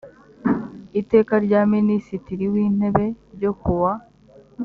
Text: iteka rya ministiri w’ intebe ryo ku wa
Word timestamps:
iteka 1.01 1.33
rya 1.45 1.61
ministiri 1.73 2.43
w’ 2.53 2.55
intebe 2.65 3.05
ryo 3.35 3.51
ku 3.61 3.71
wa 3.81 3.93